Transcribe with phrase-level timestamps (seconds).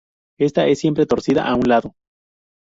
[0.39, 1.93] Esta está siempre torcida a un lado.